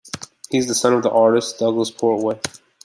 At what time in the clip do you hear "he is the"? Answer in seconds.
0.49-0.73